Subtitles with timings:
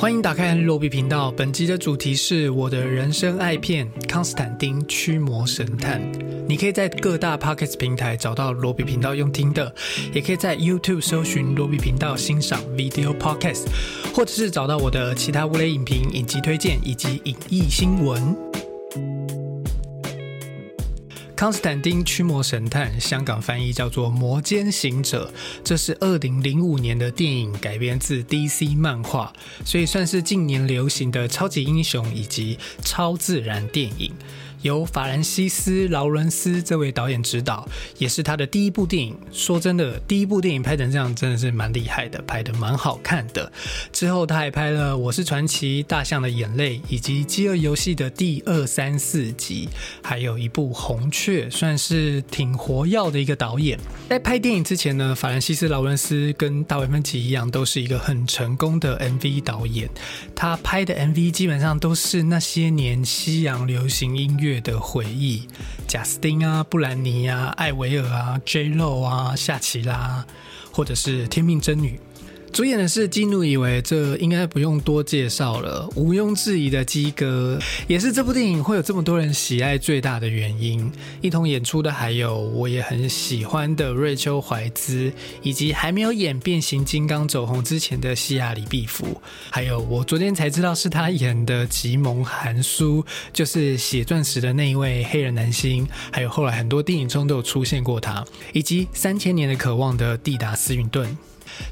[0.00, 1.28] 欢迎打开罗比频道。
[1.32, 6.00] 本集的主题是我的人生爱片《康斯坦丁驱魔神探》。
[6.46, 9.74] 你可以在各大 p o c k e t 平台找到罗比频道用听的，
[10.14, 13.64] 也可以在 YouTube 搜寻罗比频道欣赏 Video Podcast，
[14.14, 18.47] 或者是找到我的其他无雷影评、影集推荐以及影艺新闻。
[21.38, 25.32] 康斯坦丁驱魔神探，香港翻译叫做魔间行者，
[25.62, 29.32] 这是二零零五年的电影，改编自 DC 漫画，
[29.64, 34.12] 所以算是近年流行的超级英雄以及超自然电影。
[34.62, 39.16] 由法兰西斯·劳伦斯这位导演执导，也是他的第一部电影。
[39.32, 43.50] 说真的，第一部电影拍成这样，真的是蛮厉害的，拍的蛮好看的。
[43.92, 49.68] 之后他还拍了《我是传奇》《大象的眼泪》以及《饥饿游戏》的第二、三、四集，
[50.02, 53.78] 还有一部《红雀》，算是挺活跃的一个导演。
[54.08, 59.88] 在拍电影之前呢，法兰西斯·劳伦斯跟大卫·芬奇一样，都是一个很成功的 MV 导演。
[60.34, 64.47] 他拍的 MV 基本上都是那些年西洋流行音乐。
[64.48, 65.46] 月的回忆，
[65.86, 70.24] 贾斯汀啊，布兰妮啊，艾维尔啊，J Lo 啊，夏奇拉，
[70.72, 72.00] 或者是天命真女。
[72.52, 80.90] 主演的是基努，以为这应该不用多介绍了，毋庸置疑的基哥，也是这部电影会有这么多人喜爱最大的原因。
[81.20, 101.16] 一同演出的还有我也很喜欢的瑞秋怀兹，以及还没有演变形金刚走红之前的西亚里毕福，还有我昨天才知道是他演的吉蒙韩苏，就是写钻石的那一位黑人男星，还有后来很多电影中都有出现过他，以及三千年的渴望的蒂达斯云顿。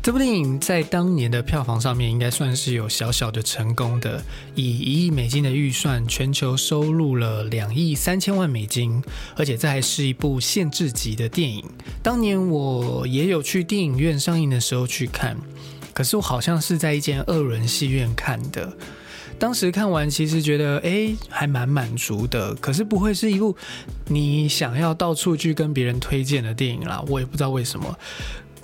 [0.03, 4.23] 这部电影在当年的票房上面应该算是有小小的成功的，
[4.55, 9.03] 以一亿美金的预算，全球收入了两亿三千万美金，
[9.37, 11.65] 而且这还是一部限制级的电影。
[12.03, 15.37] 当年我也有去电影院上映的时候去看，
[15.93, 18.77] 可是我好像是在一间二轮戏院看的。
[19.39, 23.55] 当时看完其实觉得，哎，还蛮满足的，可是不会是一部
[24.07, 27.05] 你想要到处去跟别人推荐的电影啦。
[27.09, 27.99] 我也不知道为什么。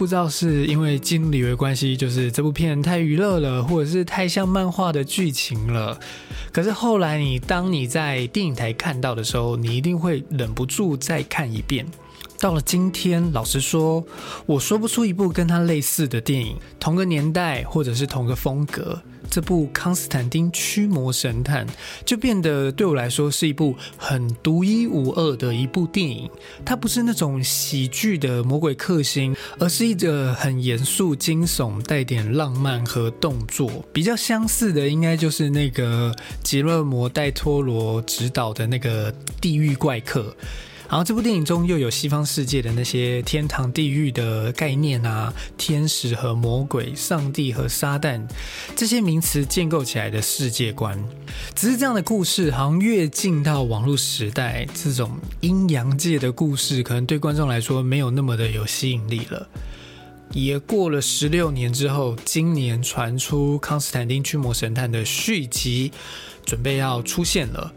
[0.02, 5.96] 不知道是因为金理的关系，就是这部片太娱乐了，或者是太像漫画的剧情了。
[6.50, 11.86] 可是后来你当你在电影台看到的时候，你一定会忍不住再看一遍。
[12.41, 14.04] 到了今天，老实说，
[14.44, 19.00] 我说不出一部跟他类似的电影，同个年代或者是同个风格。
[19.32, 21.66] 这部《康斯坦丁驱魔神探》
[22.04, 26.28] 就变得对我来说是一部很独一无二的一部电影。
[26.66, 33.82] 它不是那种喜剧的魔鬼克星，而是一个很严肃、惊悚、带点浪漫和动作。
[33.91, 39.10] 比较相似的，应该就是那个吉勒摩·戴托罗执导的那个
[39.41, 40.37] 《地狱怪客》。
[40.92, 48.20] 然后这部电影中又有西方世界的那些天堂、地狱的概念啊，天使和魔鬼、上帝和撒旦
[48.76, 51.03] 这些名词建构起来的世界观。
[51.54, 59.48] 只是这样的故事，好像越进到网络时代，这种阴阳界的故事，可能对观众来说没有那么的有吸引力了。
[60.32, 65.91] 也过了十六年之后，今年传出《康斯坦丁驱魔神探》的续集
[66.44, 67.72] 准备要出现了。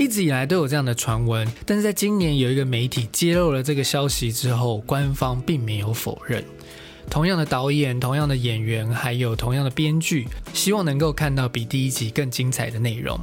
[0.00, 6.42] 一直以来都有这样的传闻，但是在今年有一个媒体揭露了这个消息之后，官方并没有否认。
[7.10, 13.20] 同样的导演、同样的演员，还有同样的编剧，希望能够看到比第一集更精彩的内容。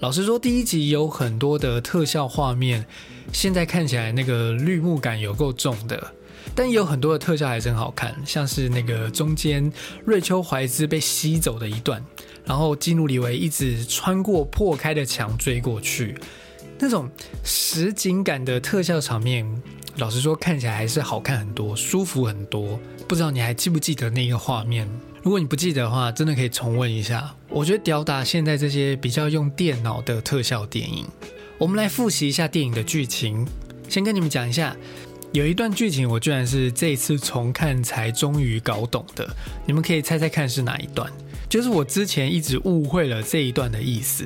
[0.00, 2.84] 老实说，第一集有很多的特效画面，
[3.32, 6.12] 现在看起来那个绿幕感有够重的，
[6.56, 9.72] 但也有很多的特效还是很好看，像是那个中间
[10.04, 12.04] 瑞秋怀兹被吸走的一段。
[12.46, 16.16] 然后基努里维一直穿过破开的墙追过去，
[16.78, 17.10] 那种
[17.42, 19.44] 实景感的特效场面，
[19.96, 22.78] 老实说看起来还是好看很多，舒服很多。
[23.08, 24.88] 不知道你还记不记得那个画面？
[25.22, 27.34] 如果你不记得的话，真的可以重温一下。
[27.48, 31.04] 我觉得吊打现在这些比较用电脑的特效电影。
[31.58, 33.44] 我们来复习一下电影的剧情，
[33.88, 34.76] 先跟你们讲一下，
[35.32, 39.28] 有一段剧情我居然是这一次重看才终于搞懂的，
[39.66, 41.10] 你们可以猜猜看是哪一段？
[41.48, 44.24] 就是我之前一直误会了这一段的意思。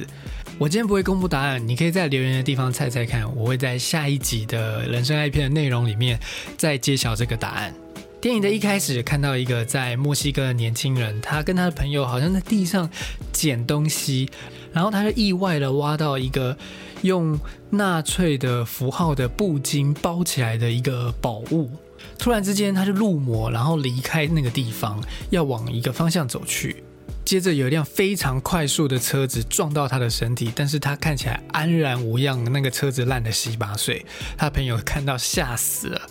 [0.58, 3.25] 我今天不会公布答案，你可以在留言的地方猜猜看。
[3.34, 6.20] 我会在下一集的人生爱片的内容里面
[6.58, 7.75] 再揭晓这个答案。
[8.20, 12.90] 电影的一开始看到一个在墨西哥的年轻人，他跟他的朋友好像在地上
[13.32, 14.28] 捡东西，
[14.72, 16.55] 然后他就意外的挖到一个
[17.00, 17.38] 用
[17.70, 21.70] 纳粹的符号的布巾包起来的一个宝物。
[22.19, 26.84] 突然之间他就入魔，然后离开那个地方，要往一个方向走去。
[27.25, 34.05] 接着有一辆非常快速的车子撞到他的身体，但是他看起来安然无恙，那个车子烂得稀巴碎。
[34.37, 36.02] 他朋友看到吓死了，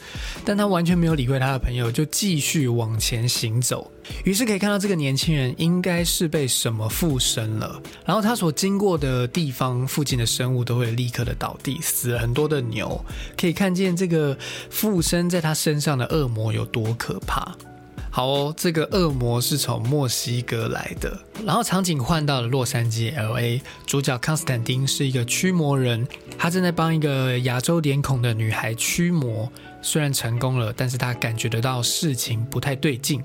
[0.45, 3.91] 但他完全没有理会他的朋友，就继续往前行走。
[4.23, 13.03] 于是可以看到这个年轻人应该是被什么附身了，然后他所经过的地方附近的生物都会立刻的倒地，死了很多的牛。
[13.37, 14.35] 可以看见这个
[14.69, 17.55] 附身在他身上的恶魔有多可怕。
[18.11, 26.07] 好哦，这个恶魔是从墨西哥来的，然后场景换到了洛杉矶 L.A.，主角康斯坦丁是一个驱魔人，
[26.37, 29.49] 他正在帮一个亚洲脸孔的女孩驱魔，
[29.81, 33.21] 虽然成功了，但是他感觉得到事情不太对劲，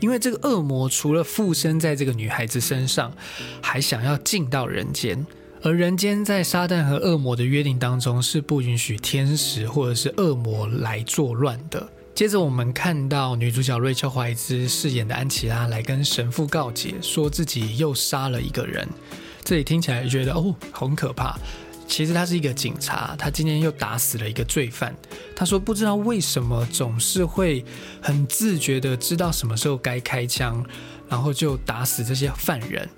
[0.00, 3.12] 因为这个恶魔除了附身在这个女孩子身上，
[3.60, 5.24] 还想要进到人间，
[5.62, 11.86] 而人间在撒旦和恶魔的约定当中是不允许天使或者是恶魔来作乱的。
[12.22, 18.88] 接着我们看到女主角瑞秋·怀兹饰演的安琪拉来跟神父告解，说自己又杀了一个人。
[19.42, 21.36] 这里听起来觉得哦，很可怕。
[21.88, 24.94] 其实他是一个警察，他今天又打死了一个罪犯。
[25.34, 27.64] 他说不知道为什么总是会
[28.00, 30.64] 很自觉的知道什么时候该开枪。
[31.08, 32.88] 然后就打死这些犯人。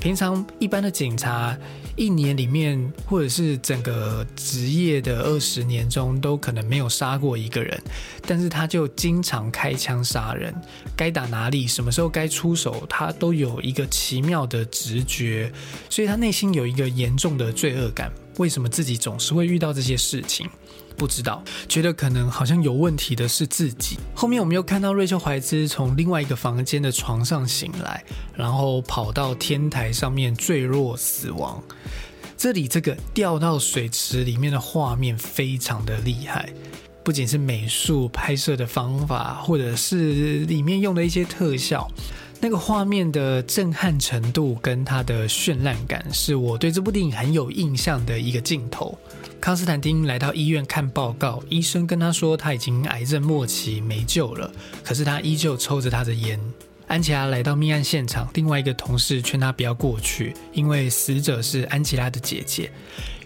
[0.00, 1.58] 平常一般的警察，
[1.96, 7.80] 一年里面或者是整个职业的二十年中，都可能没有杀过一个人，
[8.26, 10.54] 但是他就经常开枪杀人。
[10.96, 15.52] 该打哪里，什么时候该出手，他都有一个奇妙的直觉，
[15.88, 18.10] 所以他内心有一个严重的罪恶感。
[18.38, 20.48] 为什么自己总是会遇到这些事情？
[20.96, 23.96] 不知道，觉得可能好像有问题的是自己。
[24.14, 28.04] 后面我们又看到瑞秋怀兹从另外一个房间的床上醒来，
[28.34, 31.62] 然后跑到天台上面坠落死亡。
[32.36, 36.52] 这里这个掉到水池里面的画面非常的厉害，
[37.02, 41.90] 不仅是美术拍摄的方法，或者是里面用的一些特效。
[42.44, 48.98] 那个画面的震撼程度跟它的绚烂感，是我对这部电影很有印象的一个镜头。
[49.40, 54.52] 康斯坦丁来到医院看报告，医生跟他说他已经癌症末期没救了，
[54.84, 56.38] 可是他依旧抽着他的烟。
[56.86, 62.70] 安琪拉来到命案现场，另外一个同事劝他不要过去，因为死者是安琪拉的姐姐。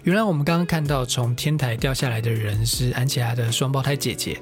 [0.03, 4.39] 原来我们刚刚看到从天台掉下来的人是安琪拉的双胞胎姐姐。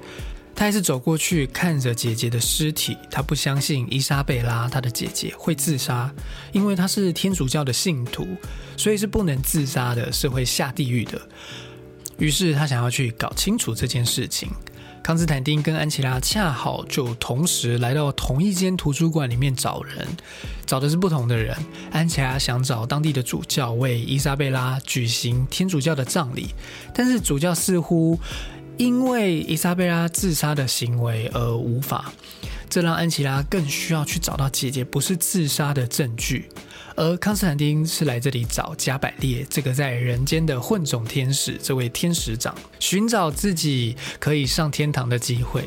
[0.58, 6.12] 他还是走过去看着姐姐的尸体，他不相信伊莎贝拉他的姐姐会自杀，
[6.52, 8.28] 因为他是天主教的信徒，
[8.76, 11.22] 所以是不能自杀的，是会下地狱的。
[12.18, 14.50] 于是他想要去搞清楚这件事情。
[15.04, 20.08] 康斯坦丁跟安琪拉恰好就同时来到同一间图书馆里面找人，
[20.66, 21.56] 找的是不同的人。
[21.92, 26.48] 安琪拉想找当地的主教为伊莎贝拉举行天主教的葬礼，
[26.96, 28.20] 但是主教似乎。
[28.78, 32.14] 因为伊莎贝拉自杀的行为而无法，
[32.70, 36.50] 这让安琪拉更需要去找到姐姐不是自杀的证据。
[36.96, 45.64] 而康斯坦丁是来这里找加百列这个在人间的混种天使，这位天使长，寻找自己可以上天堂的机会。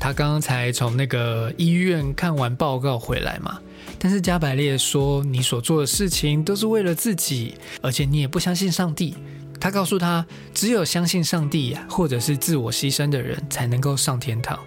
[0.00, 3.58] 他刚刚才从那个医院看完报告回来嘛，
[3.98, 9.16] 但是加百列说你所做的事情都是为了自己，而且你也不相信上帝。
[9.60, 10.24] 他告诉他，
[10.54, 14.58] 只有相信上帝呀或者是自我牺牲的人才能够上天堂。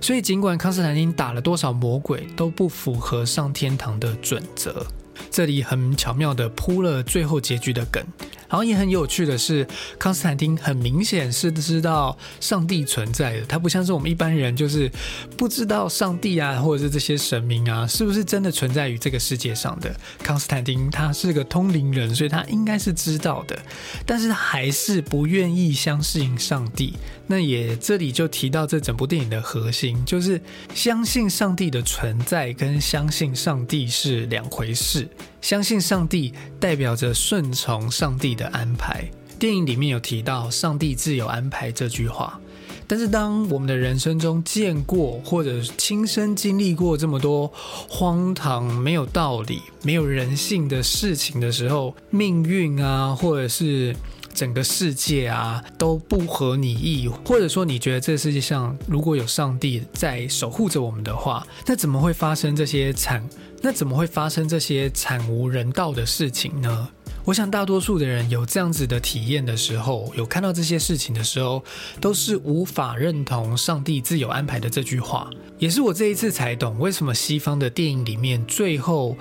[0.00, 4.86] 所以，尽管康斯坦丁打了多少魔鬼，都不符合上天堂的准则。
[5.30, 8.02] 这里很巧妙的铺了最后结局的梗。
[8.50, 9.64] 然后也很有趣的是，
[9.96, 14.90] 康斯坦丁很明显是知道上帝存在的，他不像是我们一般人，就是
[15.36, 19.94] 不知道上帝啊，或者是这些神明啊，是不是真的存在于这个世界上的。
[20.18, 23.56] 康斯坦丁他是个通灵人，所以他应该是知道的，
[24.04, 26.94] 但是他还是不愿意相信上帝。
[27.28, 30.40] 那也这里就提到这整部电影的核心，就是
[30.74, 35.08] 相信上帝的存在跟相信上帝是两回事。
[35.40, 39.10] 相信上帝代表着顺从上帝的安排。
[39.38, 42.38] 电影里面有提到“上帝自有安排”这句话，
[42.86, 47.50] 但是当我们的人生中见过或者亲身经历过这么多
[47.88, 53.96] 荒唐、没有道理、没有人性的事情的时候，命运啊，或者是
[54.34, 63.26] 整个世界啊都不合你意，或者说你觉得这世界上如果有上帝在守护着我们的话，那怎么会发生这些惨？
[63.62, 66.88] 那怎么会发生这些惨无人道的事情呢？
[67.26, 71.62] 我想大多数的人有这样子的体验的时候，有看到这些事情的时候，
[72.00, 75.30] 都是无法认同上帝自有安排的这句话。
[75.58, 79.14] 也是我这一次才懂，为什么西方的电影里面最后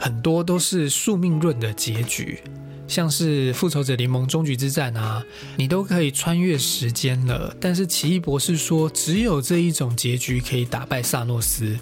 [0.00, 2.40] 很多都是宿命论的结局，
[2.88, 5.24] 像是复仇者联盟终局之战啊，
[5.56, 11.78] 你都可以穿越时间了，但是奇异博士说只有这一种结局可以打败萨诺斯。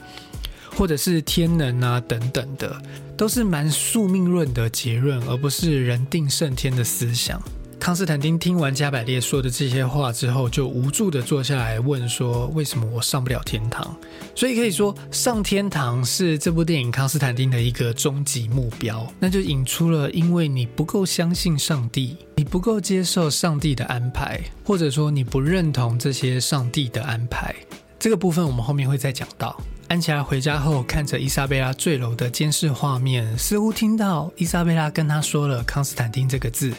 [0.77, 2.81] 或者是天能啊等等的，
[3.17, 7.41] 都是蛮宿命论的结论，而不是人定胜天的思想。
[7.79, 13.97] 康斯坦丁听完加百列说的这些话之后，就无助的坐下来问说：“为什么我上不了天堂？”
[14.37, 19.05] 所以可以说，上天堂是这部电影康斯坦丁的一个终极目标。
[19.19, 27.53] 那就引出了，因为你不够相信上帝，你不够接受上帝的安排，或者说你不认同这些上帝的安排。
[27.99, 29.61] 这个部分我们后面会再讲到。
[29.93, 36.73] 安琪拉回家后，看着伊莎贝拉坠楼的监视画面，似乎听到伊莎贝拉跟他说了“康斯坦丁”这个字。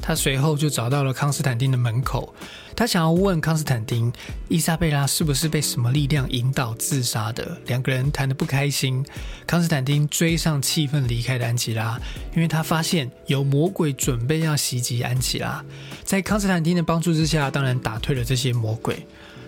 [0.00, 2.32] 他随后就找到了康斯坦丁的门口，
[2.76, 4.12] 他想要问康斯坦丁，
[4.48, 7.58] 伊莎贝拉是不是被什么力量引导自杀的？
[7.66, 9.04] 两个人谈得不开心，
[9.44, 12.00] 康斯坦丁追上气愤离开的安琪拉，
[12.32, 15.64] 因为他发现有魔鬼准备要袭击安琪拉，
[16.04, 19.04] 在康斯坦丁的帮助之下，当然打退了这些魔鬼。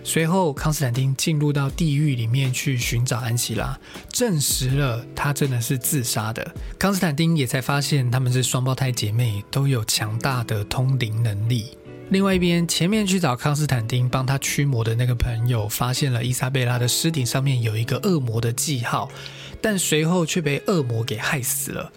[0.07, 3.75] 随后，康斯坦丁进入到地狱里面去寻找安琪拉，
[4.07, 6.53] 证实了她真的是自杀的。
[6.77, 11.75] 康斯坦丁也才发现他们是双胞胎姐妹，都有强大的通灵能力。
[12.09, 19.09] 另外一边，前面去找康斯坦丁帮他驱魔的那个朋友，发现了伊莎贝拉的尸体上面有一个恶魔的记号，
[19.59, 21.91] 但随后却被恶魔给害死了。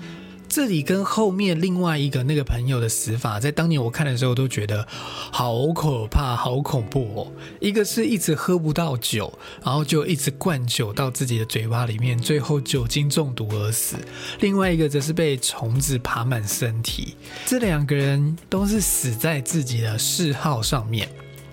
[0.48, 7.32] 这里跟后面另外一个那个朋友的死法，在当年我看的时候都觉得好可怕、好恐怖哦。
[7.60, 13.96] 一个是一直喝不到酒，然后就一直灌酒到自己的嘴巴里面，最后酒精中毒而死；
[14.40, 17.14] 另外一个则是被虫子爬满身体。
[17.44, 21.08] 这两个人都是死在自己的嗜好上面。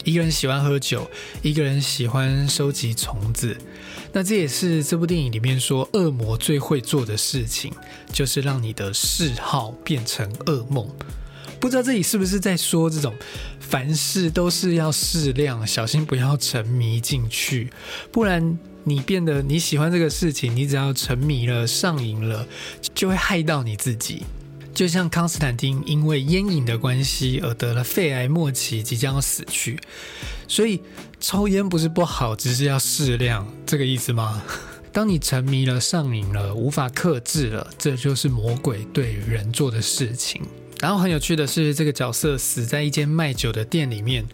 [0.05, 1.09] 一个人喜欢喝酒，
[1.41, 3.57] 一个人喜欢收集虫子。
[4.17, 7.73] 那这也是这部电影里面说，恶魔最会做的事情，
[8.13, 10.87] 就是让你的嗜好变成噩梦。
[11.59, 13.13] 不知道这里是不是在说这种
[13.59, 17.69] 凡事都是要适量，小心不要沉迷进去，
[18.09, 22.47] 不然你变得你喜欢这个事情，你只要沉迷了、上瘾了，
[22.93, 24.23] 就会害到你自己。
[24.75, 29.79] 就像康斯坦丁因为烟瘾的关系而得了肺癌末期，即将要死去。
[30.49, 30.81] 所以
[31.21, 34.43] 抽烟不是不好，只是要适量，这个意思吗？
[34.91, 40.41] 当你沉迷了、上瘾了、无法克制了，这就是魔鬼对人做的事情。
[40.81, 44.25] 然后很有趣的是，这个角色死在一间卖酒的店里面。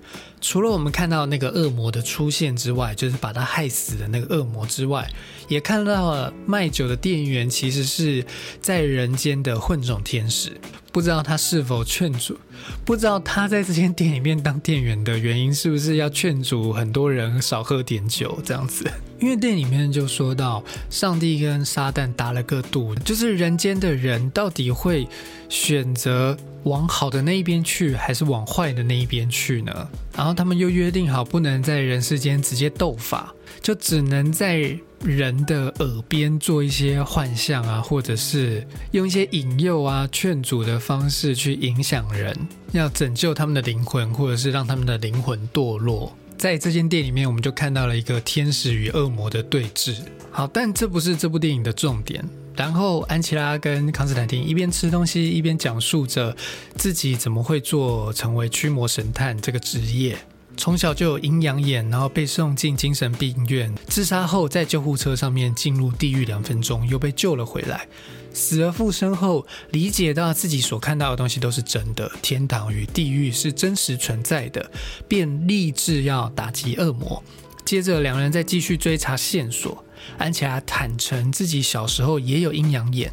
[0.41, 5.07] 除了我们看到那个恶魔的出现之外，就是把他害死的那个恶魔之外，
[5.47, 8.25] 也看到了卖酒的店员其实是
[8.59, 10.59] 在人间的混种天使。
[10.91, 12.37] 不知道他是否劝阻，
[12.83, 18.89] 不知道他在这间店里面当店员的原因是不是要劝阻很多人少喝点酒这样子？
[19.19, 25.07] 因为店里面就说到，上帝跟撒旦打了个赌，就是人间的人到底会
[25.49, 26.37] 选择。
[26.63, 29.89] 往好的那一边去，还是往坏的那一边去呢？
[30.15, 33.33] 然后他们又约定好，不能在人世间直接斗法，
[33.63, 42.35] 就只能在人的耳边做一些幻象啊，或者是用一些引诱啊、劝阻的方式去影响人，
[42.71, 46.15] 要拯救他们的灵魂，或者是让他们的灵魂堕落。
[46.37, 49.97] 在这间店里面，我们就看到了一个天使与恶魔的对峙。
[50.31, 52.23] 好，但这不是这部电影的重点。
[52.55, 56.35] 然后安琪拉跟康斯坦丁一边吃东西，一边讲述着
[56.75, 60.17] 自己怎么会做成为驱魔神探这个职业。
[60.61, 67.87] 从小就有阴阳眼，然后被送进精神病院，自杀后在救护车上面进入地狱两分钟，又被救了回来。
[68.31, 74.69] 死而复生后，理解到自己所看到的东西都是真的，天堂与地狱是真实存在的，
[75.07, 77.23] 便立志要打击恶魔。
[77.65, 79.83] 接着两人再继续追查线索。
[80.19, 83.11] 安琪拉坦诚自己小时候也有阴阳眼，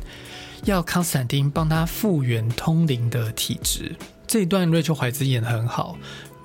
[0.66, 3.96] 要康斯坦丁帮他复原通灵的体质。
[4.26, 5.96] 这一段瑞秋怀兹演得很好。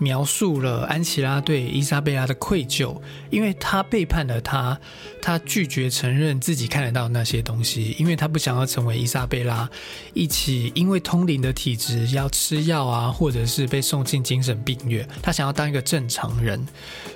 [0.03, 4.77] 描述了安琪拉对伊莎贝拉的愧疚，因为他背叛了她，
[5.21, 9.69] 他拒绝承认自己看得到那些东西，因为他不想要成为伊莎贝拉，
[10.13, 16.63] 一起因为通灵的体质要吃药啊，或者是被送进精神病院，他想要当一个正常人，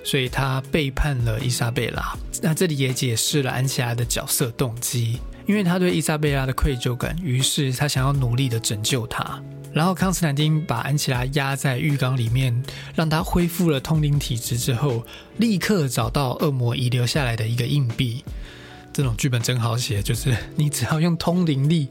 [0.04, 2.18] 所以他背叛了伊莎贝拉。
[2.42, 9.42] 那这里也解释了安琪拉的角色动机，因为他对伊莎贝拉的愧疚感，于是他想要努力的拯救她。
[9.78, 12.64] 然后康斯坦丁把安琪拉压在浴缸里面，
[12.96, 15.06] 让她恢复了通灵体质之后，
[15.38, 18.24] 立刻找到恶魔遗留下来的一个硬币。
[18.92, 21.90] 这种剧本真好写，就是你只要用通灵力，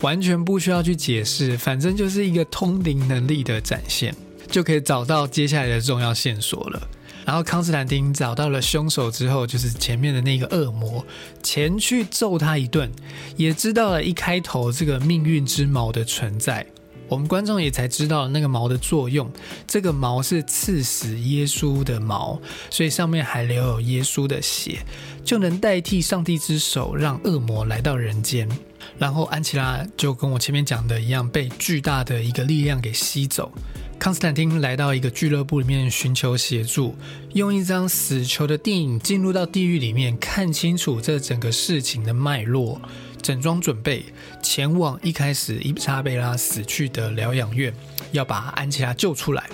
[0.00, 4.12] 完全不需要去解释，反正就是一个通灵能力的展现，
[4.50, 6.88] 就可以找到接下来的重要线索了。
[7.24, 11.06] 然后康斯坦丁找到了凶手之后，就是前面的那个恶魔，
[11.40, 12.90] 前去揍他一顿，
[13.36, 16.66] 也知道了一开头这个命运之矛的存在。
[17.08, 19.30] 我们观众也才知道那个矛的作用。
[19.66, 24.78] 这个矛是刺死耶稣的矛，所以上面还留有耶稣的血，
[25.24, 28.48] 就能代替上帝之手，让恶魔来到人间。
[28.98, 33.52] 然后安琪拉就跟我前面讲的一样，被巨大的一个力量给吸走。
[33.98, 36.94] 康斯坦丁来到一个俱乐部里面寻求协助，
[37.32, 42.80] 用一张死囚的电影进入到地狱里面，看清楚这整个事情的脉络，
[43.22, 44.04] 整装准备
[44.42, 47.72] 前往一开始伊莎贝拉死去的疗养院，
[48.12, 49.44] 要把安琪拉救出来。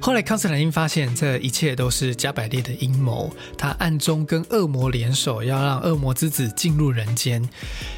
[0.00, 3.32] 后来，康斯坦丁发现这一切都是加百列的阴谋。
[3.56, 7.48] 他暗中跟恶魔联手，要让恶魔之子进入人间，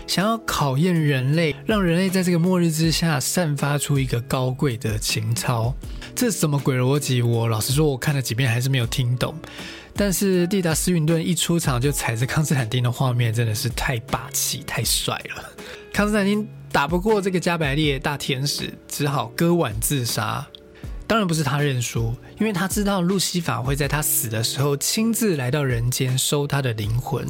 [0.06, 5.74] 想要考验人类，让人类在这个末日之下散发出一个高贵的情操。
[6.14, 7.22] 这什么鬼逻辑？
[7.22, 9.34] 我老实说，我看了几遍还是没有听懂。
[9.96, 15.44] 但是蒂达斯云顿一出场就踩着康斯坦丁的画面，真的是太霸气、太帅了。
[15.92, 20.46] 康斯坦丁打不过这个加百列大天使，只好割腕自杀。
[21.06, 27.26] 当然不是他认输，因为他知道路西法会在他死的时候亲自来到人间收他的灵魂。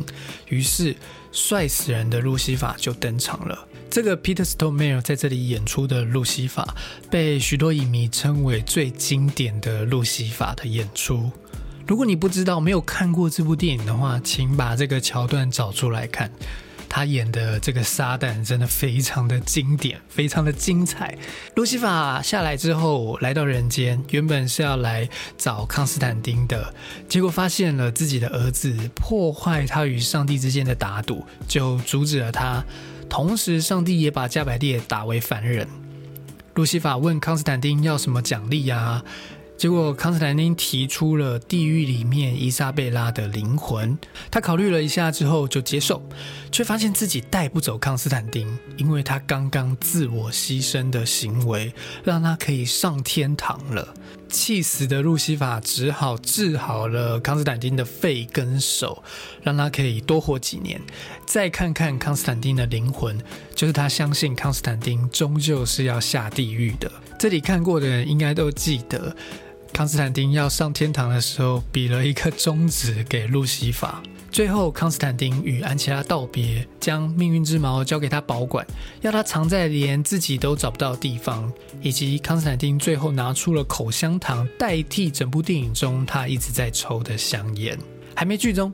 [0.49, 0.97] 于是，
[1.31, 3.69] 帅死人的路西法就登场了。
[3.91, 6.75] 这个 Peter Stormare 在这里演出的路西法，
[7.11, 11.31] 被许多影迷称为最经典的路西法的演出。
[11.87, 16.31] 如果你不知道、没有看过这部电影的话，请把这个桥段找出来看。
[16.89, 21.17] 他演的这个撒旦真的非常的经典，非常的精彩。
[21.55, 26.75] 路西法下来之后，来到人间，原本是要来找康斯坦丁的，
[27.09, 32.65] 结果发现了自己的儿子破坏他与上帝之间的打赌，就阻止了他。
[33.09, 35.69] 同时，上帝也把加百列打为凡人。
[36.55, 39.05] 路西法问康斯坦丁要什么奖励呀？
[39.57, 43.99] 结果康斯坦丁提出了地狱里面伊莎贝拉的灵魂，
[44.31, 46.03] 他考虑了一下之后就接受，
[46.53, 48.47] 却发现自己带不走康斯坦丁，
[48.77, 51.73] 因为他刚刚自我牺牲的行为
[52.05, 53.95] 让他可以上天堂了。
[54.29, 59.03] 气死的路西法只好治好了康斯坦丁的肺跟手，
[59.43, 60.79] 让他可以多活几年。
[61.25, 63.19] 再看看康斯坦丁的灵魂，
[63.55, 66.91] 就是他相信康斯坦丁终究是要下地狱的。
[67.19, 69.17] 这里看过的人应该都记得。
[69.73, 74.03] 康斯坦丁要上天堂的时候，比了一颗中指给路西法。
[74.33, 78.67] 最后，康斯坦丁与安琪拉道别，将命运之矛交给他保管，
[79.03, 81.51] 要他藏在连自己都找不到的地方。
[81.83, 87.79] 以及康斯坦丁最后拿出了口香糖，代替整部电影中他一直在抽的香烟。
[88.15, 88.73] 还没剧中。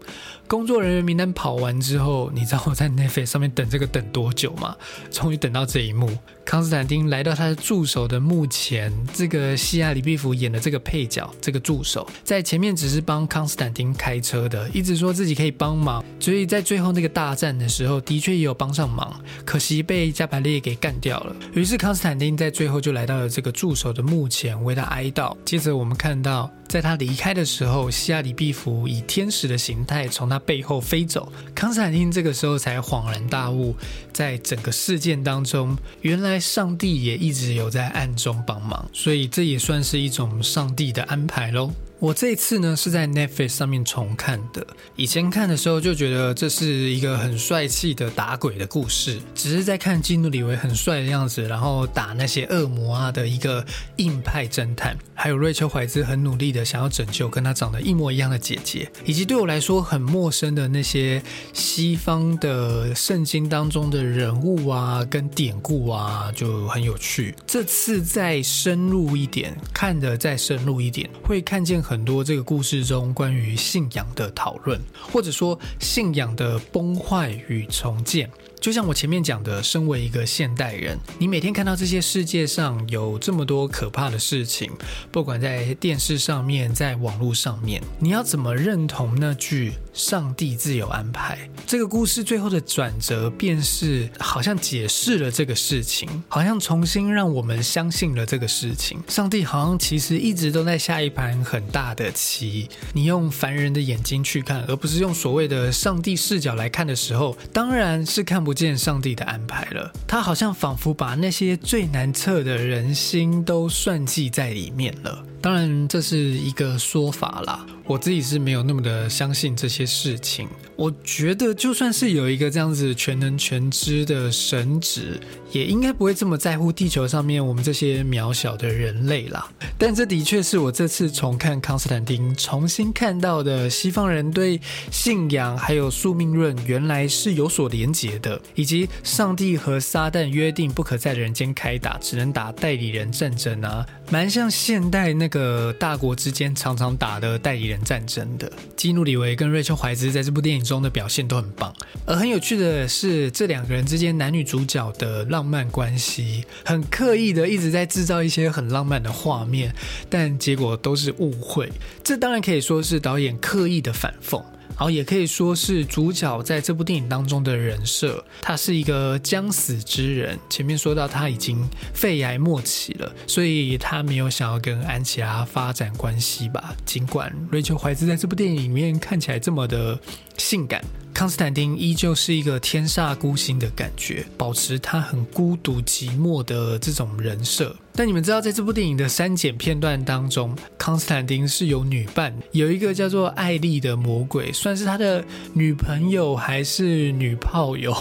[0.53, 4.77] 工作人员名单跑完之后，你知道我在 Netflix 上面等这个等多久吗？
[5.11, 6.11] 终于等到这一幕，
[6.45, 8.93] 康斯坦丁来到他的助手的墓前。
[9.15, 19.19] 这个西亚里毕福演的这个配角，这个助手在前面只是帮康斯坦丁开车的，一直说自己可以帮忙，所以在最后那个大战的时候，的确也有帮上忙。
[19.47, 21.35] 可惜被加百列给干掉了。
[21.55, 25.35] 于是康斯坦丁在最后就来到了这个助手的墓前，为他哀悼。
[25.47, 30.42] 接着我们看到，在他离开的时候，西亚里毕福以天使的形态从他。
[30.45, 33.75] 背后飞走，康斯坦丁这个时候才恍然大悟，
[34.13, 41.71] 在整个事件当中，原来上帝也一直有在暗中帮忙，所以这也算是一种上帝的安排喽。
[42.03, 44.67] 我这次呢是在 Netflix 上面重看的。
[44.97, 53.65] 以前看的时候就觉得这是一个很帅气的打鬼的故事，只是在看基努里维很帅的样子，然后打那些恶魔啊的一个
[53.99, 67.33] 硬派侦探，还有瑞秋怀兹很努力的想要拯救跟他长得一模一样的姐姐，以及对我来说很陌生的那些西方的圣经当中的人物啊跟典故啊，就很有趣。
[67.47, 71.92] 这次再深入一点，看的再深入一点，会看见很。
[71.93, 74.81] 很多这个故事中关于信仰的讨论，
[75.13, 78.31] 或者说信仰的崩坏与重建。
[78.63, 84.71] 就像我前面讲的，身为一个现代人，你每天看到这些世界上有这么多可怕的事情，
[85.11, 91.51] 不管在电视上面，在网络上面，你要怎么认同那句“上帝自有安排”？
[91.67, 99.03] 这个故事最后的转折，便是好像解释了这个事情，好像重新让我们相信了这个事情。
[99.09, 108.52] 上帝好像其实一直都在下一盘很大的棋，你用凡人的眼睛去看，而不是用所谓的上帝视角来看的时候，当然是看不。
[108.53, 115.25] 不见上帝的安排了，他好像仿佛把那些最难测的人心都算计在里面了。
[115.43, 120.49] 当然这是一个说法啦，我自己是没有那么的相信这些事情。
[120.77, 129.51] 我觉得就算是有一个这样子全能全知的神职，也应该不会这么在乎地球上面我们这些渺小的人类啦。
[129.77, 134.61] 但这的确是我这次重看康斯坦丁重新看到的西方人对
[134.93, 148.53] 信仰还有宿命论原来是有所连结的，以及上帝和撒旦约定不可在人间开打，只能打代理人战争啊，蛮像现代那个大国之间常常打的代理人战争的。
[148.77, 150.83] 基努里维跟瑞秋怀兹在这部电影中。
[150.83, 151.73] 的表现都很棒，
[152.05, 159.73] 而很有趣的是，这两个人之间男女主角的浪漫关系，很刻意的一直在制造一些很浪漫的画面，
[160.11, 161.71] 但结果都是误会。
[162.03, 164.43] 这当然可以说是导演刻意的反讽。
[164.83, 170.37] 然后也可以说是主角在这部电影当中的人设，他是一个将死之人。
[170.51, 171.65] 前面说到他已经
[171.95, 176.75] 肺癌末期了，所以他没有想要跟安琪拉发展关系吧。
[176.85, 179.97] 尽管瑞秋怀兹在这部电影里面看起来这么的
[180.37, 180.85] 性感。
[181.15, 187.77] 康斯坦丁依旧是一个天煞孤星的感觉，保持他很孤独寂寞的这种人设。
[187.95, 195.23] 但你们知道，在这部电影的删减片段当中，康斯坦丁是有女伴，有一个叫做艾丽的魔鬼，算是他的
[195.53, 197.95] 女朋友还是女炮友？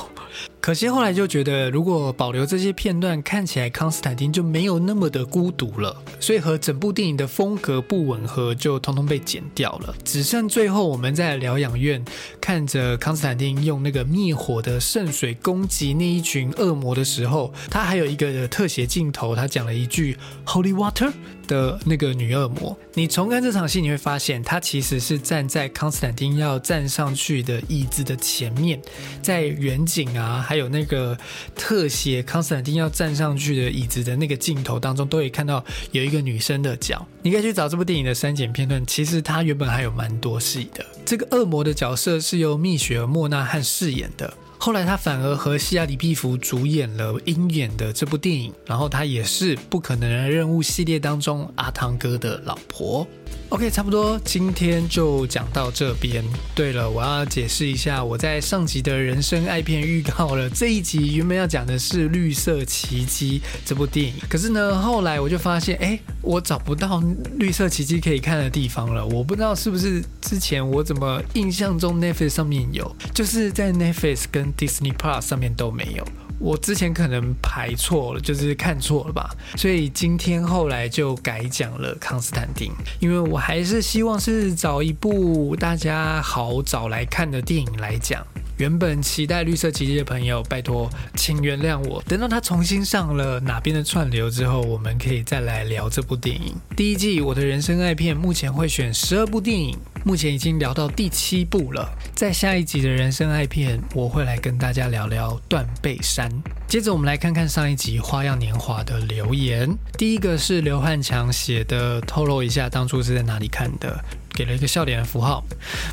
[0.61, 9.95] 可惜后来就觉得，如果保留这些片段，看起来康斯坦丁就没有那么的孤独了，所以和整部电影的风格不吻合，就通通被剪掉了。
[10.05, 12.05] 只剩最后我们在疗养院
[12.39, 21.11] 看着康斯坦丁用那个灭火的圣水攻击那一群恶魔的时候，他还有一个特写镜头，他讲了一句 “Holy Water”
[21.47, 22.77] 的那个女恶魔。
[22.93, 28.79] 你重看这场戏，你会发现他其实是站在康斯坦丁要站上去的椅子的前面，
[29.23, 30.45] 在远景啊。
[30.51, 31.17] 还有那个
[31.55, 37.07] 特写，康斯坦丁要站上去的椅子的那个镜头当中，都可以看到有一个女生的脚。
[37.21, 40.85] 你可以去找这部电影的删减片段，其实它原本还有蛮多戏的。
[41.05, 44.33] 这个恶魔的角色是由蜜雪儿·莫纳汉饰演的，
[44.63, 53.07] 后来他反而和西亚里毕福主演了鹰眼的这部电影，然后他也是《不可能的任务》系列当中阿汤哥的老婆。
[53.49, 56.23] OK，差不多今天就讲到这边。
[56.53, 60.47] 对了，我要解释一下，我在上集的人生爱片预告了。
[60.49, 66.99] 这一集原本要讲的是《绿色奇迹》这部电影，可是呢，后来我就发现，哎，我找不到
[67.37, 69.03] 《绿色奇迹》可以看的地方了。
[69.07, 76.07] 我不知道是不是之前我怎么印象中 Netflix 上面有，就是在 Netflix 跟 Disney Plus 上面都没有。
[76.39, 88.25] 我之前可能排错了，就是看错了吧，所以今天后来就改讲了康斯坦丁，因为我还是希望是找一部大家好找来看的电影来讲。
[88.57, 92.01] 原本期待绿色奇迹的朋友，拜托，请原谅我。
[92.07, 96.55] 等到它重新上了哪边的串流之后，我们可以再来聊这部电影。
[96.75, 101.89] 第一季我的人生爱片目前会选十二部电影，目前已经聊到第七部了。
[102.13, 106.31] 在下一集的人生爱片，我会来跟大家聊聊断背山。
[106.67, 109.75] 接着我们来看看上一集《花样年华》的留言。
[109.97, 115.43] 第一个是刘汉强写的，透露一下当初是在哪里看的，给了一个笑脸的符号。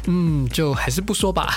[0.07, 1.55] 嗯，就还是不说吧。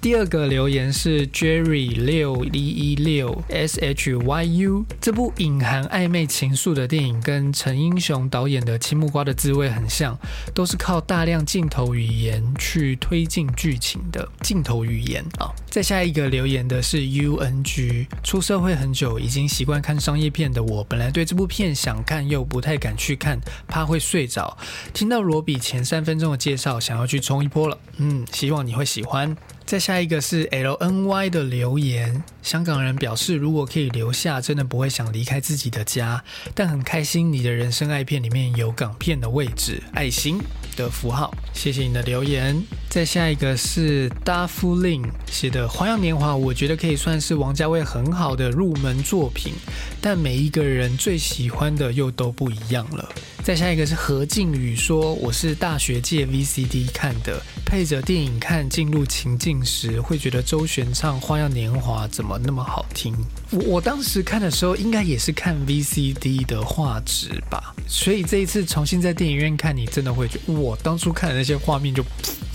[0.00, 10.16] 第二个留言是 Jerry 六一一六 S H Y U，这部隐含暧昧情愫的电影跟陈英雄导演的《青木瓜的滋味》很像，
[10.54, 15.50] 都是靠大量镜头语言去推进剧情的镜头语言啊。
[15.68, 24.56] 再下一个留言的是 U N G，出社会很久，已经习惯看商业片的我，本来对这部片想看又不太敢去看，怕会睡着。
[24.94, 27.76] 听到罗比前三分钟的介绍，想要去冲一波了。
[27.96, 29.36] 嗯，希望你会喜欢。
[29.68, 40.38] 再下一个是 L N Y 的留言，香港人表示如果可以留下，真的不会想离开自己的家，但很开心你的人生爱片里面有港片的位置，爱心
[40.74, 42.58] 的符号，谢谢你的留言。
[42.88, 49.52] 再下一个是 Duff Lin 写的《花样年华》，我觉得可以算是王家卫很好的入门作品，
[50.00, 53.06] 但每一个人最喜欢的又都不一样了。
[53.44, 63.14] 再下一个是何靖宇说：“我是大学借 VCD 看的，配着电影看，进入情境时会觉得周璇唱《花样年华》怎么那么好听。
[63.50, 72.04] 我我当时看的时候，应该也是看 VCD 的画质吧，所以这一次重新在电影院看，你真的会觉得，我当初看的那些画面就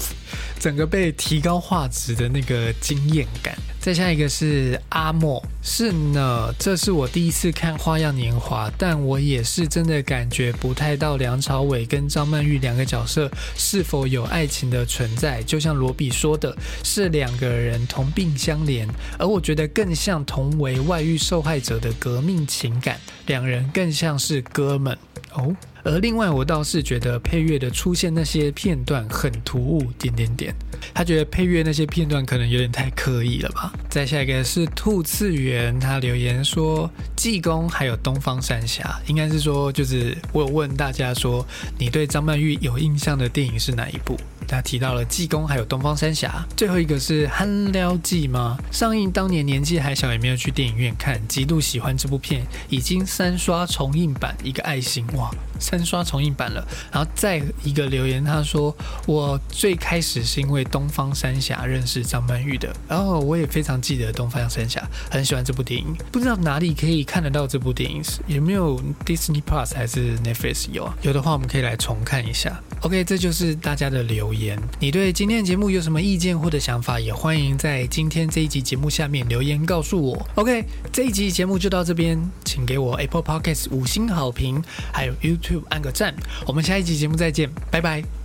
[0.60, 15.44] 整个被提高画质的那个惊艳感。”再下一个是阿莫，是呢，这是我第一次看《花样年华》，但我也是真的感觉不太到梁朝伟跟张曼玉两个角色是否有爱情的存在。
[15.44, 18.88] 就像罗比说的，是两个人同病相怜，
[19.20, 24.98] 而我觉得更像同为外遇受害者的革命情感，两人更像是哥们
[25.34, 25.54] 哦。
[25.84, 30.56] 而另外，我倒是觉得配乐的出现那些片段很突兀，点点点。
[30.94, 33.72] 他觉得配乐那些片段可能有点太刻意了吧。
[33.90, 41.46] 再下一个是兔次元，他留言说济公还有东方三侠，应该是说就是我有问大家说
[41.78, 44.18] 你对张曼玉有印象的电影是哪一部？
[44.48, 46.46] 他提到了济公还有东方三侠。
[46.56, 48.58] 最后一个是憨撩记吗？
[48.72, 55.30] 上映当年年纪还小，也没有去电影院看，极度喜欢这部片，已经三刷重映版，一个爱心哇。
[55.60, 58.76] 三刷重映版了，然后再一个留言，他说
[59.06, 70.98] 我最开始是因为东方三侠认识张曼玉的，然后我也非常记得东方三侠，很喜欢这部电影，不知道哪里可以看得到这部电影，有没有 Disney Plus 还是 Netflix 有啊？
[71.02, 72.60] 有的话我们可以来重看一下。
[72.82, 80.28] OK，这就是大家的留言，你对今天的节目有什么意见或者想法，也欢迎在今天这一集节目下面留言告诉我。
[80.36, 85.64] OK，这一集节目就到这边，请给我 Apple Podcast 五星好评，还有 YouTube。
[85.70, 86.16] 按个赞，
[86.46, 88.23] 我们下一集节目再见，拜拜。